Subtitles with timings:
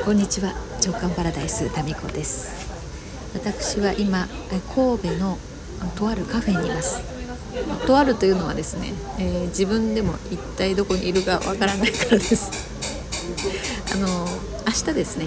[0.00, 0.52] こんにちは。
[0.84, 2.72] 直感パラダイスタミコです。
[3.34, 4.26] 私は今
[4.74, 5.38] 神戸の
[5.96, 7.00] とあるカフェにいます。
[7.86, 12.50] とあるというのはですね、えー、自分でも一体どこにいるかわからないからです。
[13.94, 14.26] あの
[14.66, 15.26] 明日ですね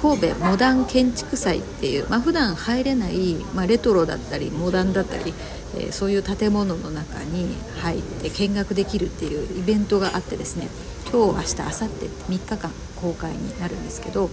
[0.00, 5.34] 神戸モダン建築祭っていう、まあ普段入れない、まあ、レトロだったりモダンだったり、
[5.76, 10.68] えー、そういう建物の中に入って見学できるっていうイベントがあってですね
[11.10, 11.86] 今日明日明後
[12.28, 12.70] 日3日間
[13.00, 14.28] 公開になるんですけど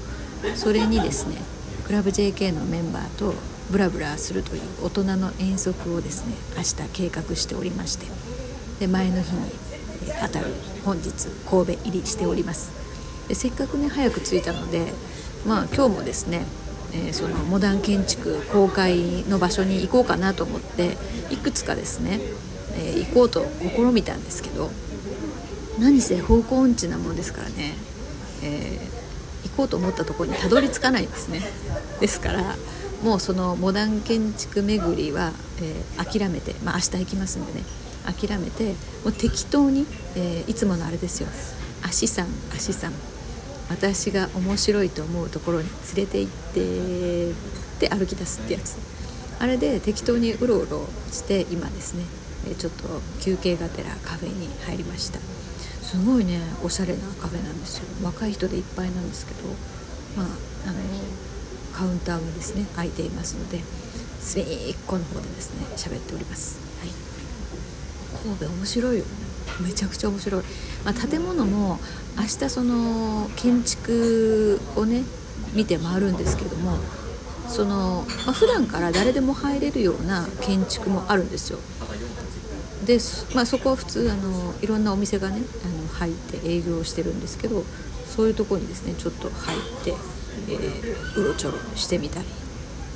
[0.56, 1.38] それにですね
[1.86, 3.34] クラブ JK のメンバーと
[3.72, 8.06] ブラブラするという大人の遠足をですね明日計画しておりまして
[8.80, 9.52] で前の日に
[10.22, 10.48] 当たる
[10.84, 12.72] 本日神戸入りしております。
[13.28, 14.94] でせっかくね早く着いたので
[15.48, 16.46] まあ今日もですね、
[16.94, 20.98] えー、そのモダン建築公開の場所に行こうかなと思って
[21.32, 22.20] いくつかですね、
[22.76, 24.70] えー、行こうと試みたんですけど
[25.80, 27.74] 何せ方向音痴なものですからね、
[28.44, 31.42] えー、行こうと思ったところにたどり着かないんですね。
[32.00, 32.56] ですから
[33.04, 37.64] もうそのモダン建築巡りは、えー、諦めて、まあ、明日行きますんでね。
[38.06, 41.30] 諦めてもう適当に、えー、いつものあれですよ。
[41.84, 42.94] 足さん足さん。
[43.70, 47.34] 私が面白いと思うところに連れて行って
[47.80, 48.76] で歩き出すってやつ。
[49.40, 52.04] あれで適当にうろうろして今ですね
[52.58, 55.20] ちょっと休憩がてらカフェに入りました。
[55.96, 57.86] すごいねおしゃれなカフェなんですよ。
[58.04, 59.48] 若い人でいっぱいなんですけど
[60.18, 60.28] まあ
[60.68, 60.80] あの
[61.74, 63.62] カウンターもですね空いていますので
[64.20, 64.48] 隅っ
[64.86, 66.90] この方でですね喋っております、はい、
[68.24, 69.10] 神戸面白いよね。
[69.62, 70.44] めちゃくちゃ面白い、
[70.84, 71.80] まあ、建物も
[72.18, 75.04] 明日その建築をね
[75.54, 76.78] 見て回るんですけども
[77.48, 81.60] その、まあ、普段から誰でも入れるような建築もあるんですよ。
[82.86, 83.00] で、
[83.34, 87.64] まあ、そこは普通あのいろんなお店がねあの入って営業してるんですけど
[88.08, 89.94] そういうとこにですねちょっと入って、
[90.50, 92.26] えー、うろちょろしてみたり。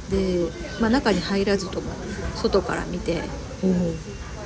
[0.09, 0.49] で、
[0.81, 1.91] まあ、中に入らずとも
[2.35, 3.21] 外から見て
[3.63, 3.93] おお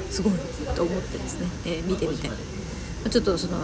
[0.10, 0.34] すごい
[0.76, 2.34] と思ってですね、えー、見てみたり。
[3.10, 3.58] ちょっとその、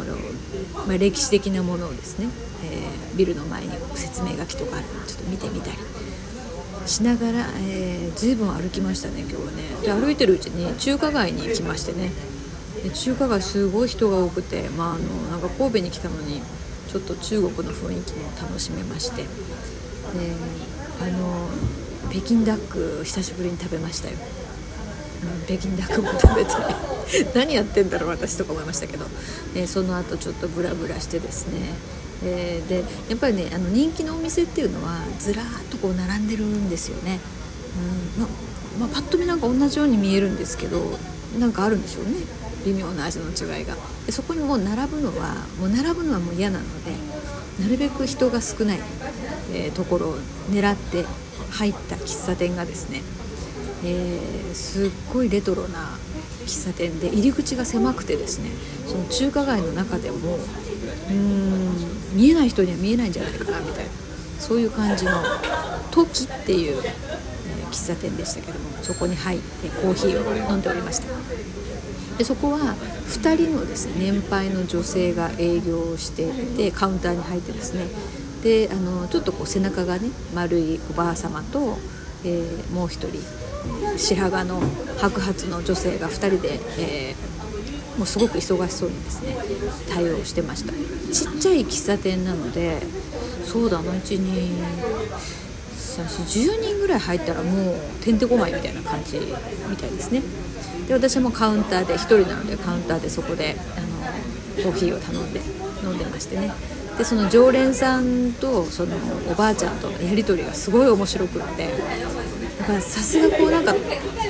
[0.85, 2.27] まあ、歴史的なものをですね、
[2.63, 5.77] えー、ビルの前に説明書きとかあるのをちょっと見てみたり
[6.89, 9.63] しながら、えー、随分歩きましたね今日はね。
[9.83, 12.11] で歩いてるうちに中華街に来ましてね。
[12.83, 16.41] で中華街すごい人が多くてまああのなんか神戸に来たのに
[16.91, 19.21] ちょっと中国の雰囲気も楽しめまして。
[19.21, 19.27] で
[21.01, 21.47] あの
[22.09, 26.51] 北京ダック久しぶりに食べましたよ、うん、北京ダックも食べて
[27.37, 29.05] 何やってんだろう私とか思いましたけど、
[29.55, 31.75] えー、その後ちょっとブラブラしてですね。
[32.23, 37.19] えー、でやっぱりねあの人気のお店っていうのはずらーっとこう並んでるんですよね、
[38.17, 38.29] うんま
[38.79, 40.97] まあ、パッと見なんか同じように見えるんですけど
[41.39, 42.11] なんかあるんでしょうね。
[42.65, 43.75] 微妙な味の違いが。
[44.05, 46.91] でそこにもう並ぶのはもう並ぶのはもう嫌なので
[47.61, 48.79] なるべく人が少ない、
[49.53, 50.17] えー、ところを
[50.51, 51.05] 狙って
[51.51, 53.01] 入った喫茶店がですね、
[53.83, 55.97] えー、すっごいレトロな
[56.49, 58.49] 喫茶店で入り口が狭くてですね
[58.87, 63.91] その中華街の中でもうーん見えない人には見えないんじゃないかなみたいな
[64.39, 65.11] そういう感じの
[65.91, 66.93] 「トキ」っていう、え、
[67.69, 71.07] 喫茶店でしたけどもそこに入ってコーヒーを飲んでおりました。
[72.17, 72.75] でそこは
[73.07, 77.85] 2人のですね年配の女性が営業していてカウンターに入ってですね
[78.43, 81.77] であのちょっとこう背中がね丸いおばあ様と、
[82.25, 83.48] えー、もう1人
[83.97, 84.61] 白髪の
[84.97, 87.29] 白髪の女性が2人で、えー
[87.99, 89.35] もうすごく忙しそうにですね
[89.89, 90.71] 対応してました。
[90.71, 92.81] ちっちゃい喫茶店なので
[93.43, 94.19] そうだな12
[95.99, 99.19] 10人ぐらい入ったらもうてんてこまいみたいな感じ
[99.69, 100.21] みたいですね。
[100.87, 105.41] で私もカウンターで1人なのでカウンターでそこであのコーヒーを頼んで
[105.83, 106.53] 飲んでましてね。
[106.97, 108.95] でその常連さんとその
[109.29, 111.69] おばあちゃんとのやり取りがすごい面白くって
[112.81, 113.79] さすがこうなんかこ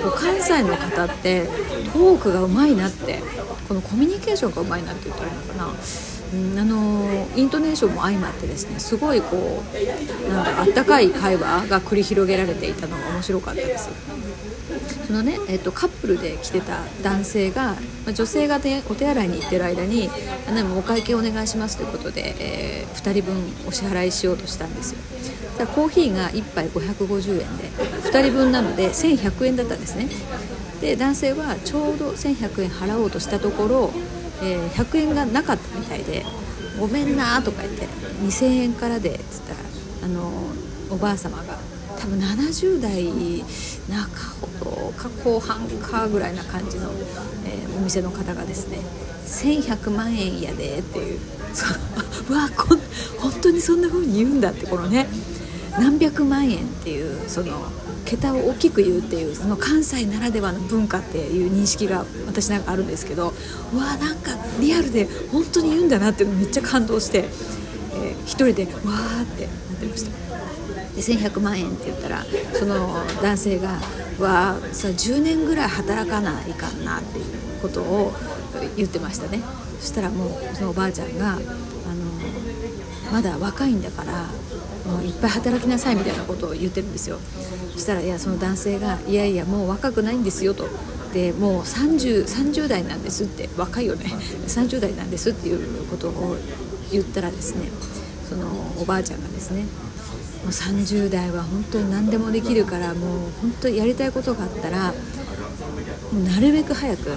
[0.07, 1.47] う関西の方って
[1.93, 3.21] トークがうまいなって
[3.67, 5.67] このコミュニケーションがうまいなって言ったらいいのかな、
[6.33, 9.63] うん、あのイントネーションも相まってですねすごいこ
[10.25, 13.89] うなんかあったかい会話が繰り広げられていたのが面白かったです。
[15.07, 17.75] そのね、えっと、カップルで来てた男性が、
[18.05, 18.57] ま女性が
[18.89, 20.07] お手洗いに行ってる間に
[20.53, 23.35] 「でもお会計お願いします」ということで、えー、2人分
[23.67, 24.99] お支払いしようとしたんですよ
[25.59, 27.65] だコーヒーが1杯550円で
[28.09, 30.07] 2人分なので1100円だったんですね。
[30.79, 33.91] で男性はちょうど1100円払おうとしたところ、
[34.41, 36.25] えー、100円がなかったみたいで
[36.79, 37.87] 「ごめんな」とか言って
[38.23, 39.59] 「2000円からで」っつったら
[40.05, 40.31] あの
[40.89, 41.57] おばあ様が
[41.99, 43.03] 多分70代
[43.89, 46.89] 中ほどか後半かぐらいな感じの、
[47.45, 48.79] えー、お店の方がですね
[49.27, 51.19] 1100万円やでっていう
[52.29, 52.79] うわこん
[53.17, 55.09] 本当にそんな風に言うんだってこのね
[55.79, 57.71] 何百万円っていうその
[58.05, 63.33] 桁を大きく言うっていうその関西ならではの文化っていう認識が私なんかあるんですけど
[63.73, 70.19] うわーなんかリアルで本当に言うんだなっていうのめっちゃ感動して、えー、一人でわーってなってました。
[70.95, 73.79] で1100万円って言ったらその男性が
[74.19, 77.25] 「わあさ10年ぐらい働かないかんな」っていう
[77.61, 78.13] ことを
[78.75, 79.41] 言ってましたね
[79.79, 81.41] そしたらもうそのおばあちゃんがあの
[83.11, 84.25] まだ若いんだから
[84.89, 87.19] もういっぱい働きなさいみたいなことを言ってるんですよ。
[87.73, 90.67] そしたらいやその男性が「いやいやもう若くないんですよ」と。
[91.13, 93.49] でもう 30, 30代なんですって。
[93.57, 94.05] 若いよね。
[94.47, 96.37] 30代なんですっていうことを
[96.91, 97.69] 言ったらですね
[98.29, 98.45] その
[98.79, 99.63] おばあちゃんがですね
[100.43, 104.93] もう30代は本当に何でもできるからもう本当にやりたいことがあったら
[106.13, 107.11] もうなるべく早く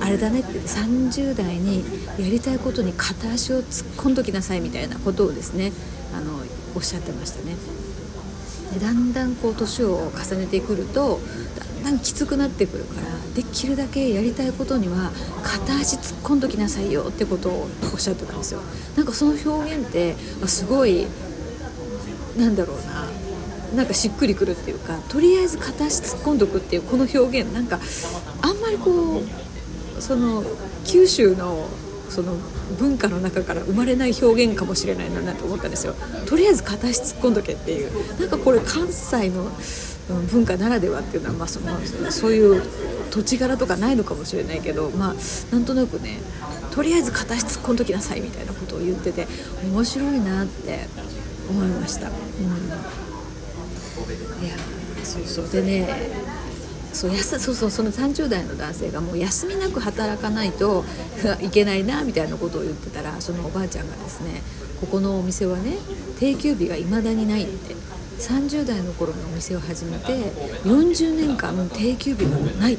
[0.00, 1.84] あれだねって30代に
[2.18, 5.72] やりたいことに片足を突っ込んどきなさいみたいなことをですね
[6.14, 6.42] あの
[6.74, 7.54] おっしゃってましたね。
[8.74, 11.20] でだんだんこう年を重ねてくると
[11.58, 15.10] だんだんきつくなってくるからできるだけやりたいことには
[15.42, 18.60] 片足突っ込んどきなさいよってことをおっしゃってたんですよ
[18.96, 20.14] なんかその表現って
[20.46, 21.06] すごい
[22.36, 23.08] なんだろうな
[23.74, 27.80] なんかしっくりくるっていうかとりあえず片足突っ込んどくっていうこの表現なんか
[28.42, 30.42] あんまりこうその
[30.84, 31.66] 九州の
[32.08, 32.34] その
[32.78, 35.94] 文化の中から生まれない表現かもしれないなと思ったんですよ。
[36.26, 38.20] とりあえず片足突っ込んどけっていう。
[38.20, 39.50] なんかこれ関西の
[40.30, 41.78] 文化ならではっていうのは、まあその
[42.10, 42.62] そういう
[43.10, 45.14] 土地柄とかないのかもしれないけど、まあ、
[45.52, 46.18] なんとなくね
[46.70, 49.26] とりあえず片足突っ込んどきなさいみたいなことを言ってて
[49.64, 50.86] 面白いなって
[51.50, 52.08] 思いました。
[52.08, 52.14] うん、
[54.44, 54.56] いや
[55.04, 55.48] そうそう。
[55.48, 55.88] でね
[56.98, 60.84] そうやそうそうその30代の男性がもう休みなく働かないと
[61.40, 64.42] いけないなみたいなことを言ってたらそのおばあちゃんがですね
[64.80, 65.76] ここのお店はね
[66.18, 67.76] 定休日がいまだにないって
[68.18, 70.32] 30代の頃のお店を始めて
[70.64, 72.30] 40年間定休日が
[72.60, 72.78] ないっ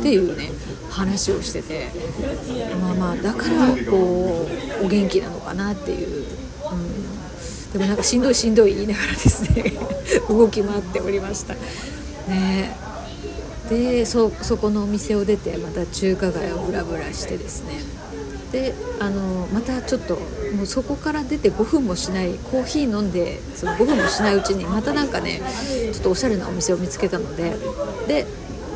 [0.00, 0.52] ていうね
[0.88, 1.90] 話をしてて
[2.80, 4.48] まあまあだからこ
[4.80, 9.72] うお元気なのかなっていう、うん、でもなんかしんどいしんどい言いながらですね
[10.30, 11.54] 動き回っておりました。
[12.28, 12.83] ね
[13.68, 18.04] でそこのお店を出てまた中華街をブラブラしてですね。
[18.52, 20.14] であのまたちょっと
[20.54, 25.40] もうそこから出て5分もしないコーヒー飲んでその5分もしないうちにまたなんかね
[25.92, 27.56] ちょっとおしゃれなお店を見つけたので
[28.06, 28.26] で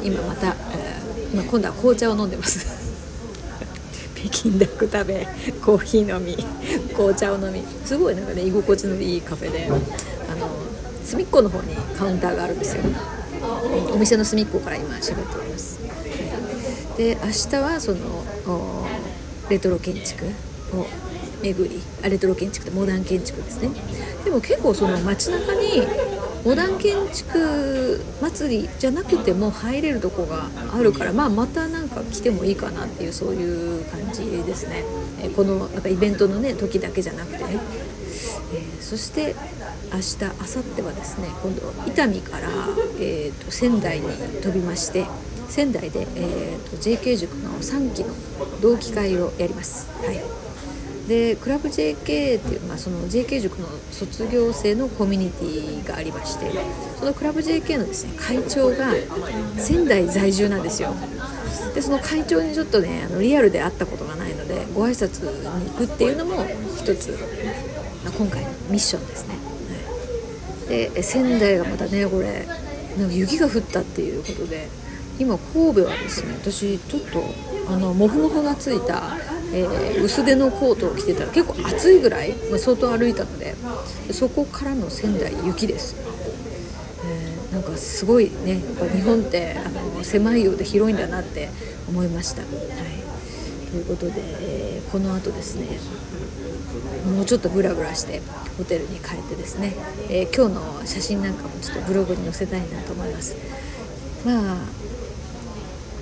[0.02, 2.76] 今また、えー、今今度は紅茶を飲んでます。
[4.16, 5.28] 北京ダック食べ
[5.64, 6.36] コーヒー飲み
[6.94, 7.62] 紅茶を飲み。
[7.84, 10.48] すごいなんかね居心地のいいカフェであの
[11.04, 12.82] 隅っこの方にカウンターがあるんですよ。
[13.92, 15.78] お店の隅っこから今喋っております。
[16.96, 18.86] で明日はその
[19.48, 20.26] レトロ建築
[20.74, 20.86] を
[21.42, 23.70] 巡りあレトロ建築ってモダン建築ですね。
[24.24, 25.86] でも結構その街中に
[26.44, 34.84] モダン建築祭りじゃなくても入れるとこがあるから、まあ、またなんか来てもいいかなっていうそういう感じですね、
[35.20, 37.58] えこのなんかイベントのね時だけじゃなくてね、えー、
[38.88, 39.34] そして
[39.92, 42.48] 明日明後日はですね今度伊丹から、
[42.98, 44.08] えーと、仙台に
[44.40, 45.04] 飛びまして
[45.46, 48.14] 仙台で、えーと、JK 塾の3期の
[48.62, 49.90] 同期会をやります。
[50.02, 50.48] はい
[51.06, 56.50] でクラブ JK っていう、まあ、その JK 塾の卒業生のコミュニティがありまして
[56.98, 58.92] そのクラブ JK のですね会長が
[59.56, 60.92] 仙台在住なんですよ
[61.74, 65.24] でその会長にちょっとねあのリアルで会ったことがないのでご挨拶
[65.58, 66.44] に行くっていうのも
[66.76, 67.16] 一つ、
[68.10, 69.34] 今回のミッションですね。
[69.34, 69.48] はい
[70.68, 72.46] で仙台がまたねこれ
[72.98, 74.68] なんか雪が降ったっていうことで
[75.18, 77.22] 今神戸はですね私ちょっと
[77.68, 79.16] あのモフモフがついた、
[79.52, 83.54] えー、薄手のコートを着てたら結構暑いぐらい、まあ、相当歩いたので
[84.12, 85.96] そこからの仙台雪です、
[87.04, 91.50] えー、なんかすごいねやっぱ日本ってあの狭いようで広いんだなって
[91.88, 92.42] 思いました。
[92.42, 92.97] はい。
[93.70, 95.78] ということで、えー、この後ですね
[97.14, 98.22] もうちょっとブラブラして
[98.56, 99.74] ホテルに帰ってですね、
[100.08, 103.36] えー、今日の写真なんかもちょっとブログに載せたいなと思います。
[104.24, 104.56] まあ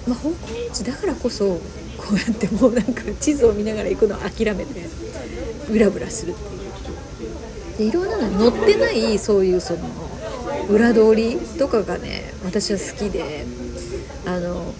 [0.06, 1.60] まあ、方向音痴だからこそ
[1.96, 4.86] こうやってもうなんか地図を見ながら行くのを諦めて
[5.68, 9.80] ブラブラするっていうでいろんなの載ってないそういうその
[10.70, 13.44] 裏通りとかがね私は好きで
[14.26, 14.74] あの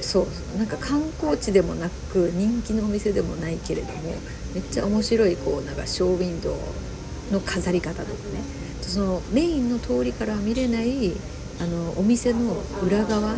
[0.00, 4.14] そうなんか観光地でもなく人気のお店でもないけれども
[4.54, 8.62] めっちゃ面白いこうなんかショーウィンドウの飾り方とかね。
[8.82, 11.12] そのメインの通りから見れない
[11.60, 13.36] あのお店の裏側。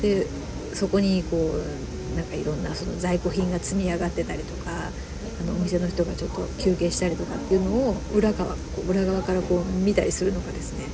[0.00, 0.26] で
[0.74, 10.86] そこにこうなんかいろんなその在庫品が積み上がってたりとかあのお店の人がちょっと休憩したりとかっていうのを裏側こう裏側からこう見たりするのがですね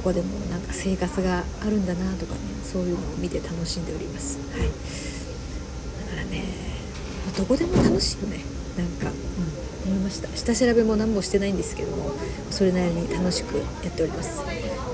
[0.00, 4.38] ここでもなんか生活があるんだなとかねそういうのを見て楽しんでおります。
[4.56, 4.68] はい、
[6.06, 6.42] だからね
[7.36, 8.38] どこでも楽しいよね。
[8.78, 9.12] なんか、
[9.84, 10.28] うん、思いました。
[10.34, 12.12] 下調べも何もしてないんですけども
[12.50, 14.40] それなりに楽しくやっております。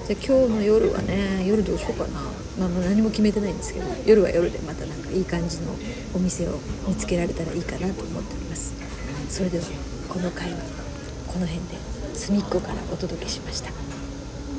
[0.09, 2.21] じゃ今日の夜はね夜どうしようかな。
[2.59, 5.71] まあ、もう何も決めてないんですけど夜は夜でまたなんかいい感じの
[6.15, 6.59] お店を
[6.89, 8.75] 見つけられたらいいかなと思っております。
[9.29, 9.65] それでは
[10.09, 10.57] この回は
[11.29, 11.77] この辺で
[12.15, 13.86] 隅っこからお届けしました。